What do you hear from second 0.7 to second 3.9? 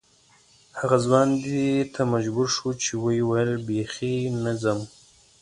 هغه ځوان دې ته مجبور شو چې ویې ویل بې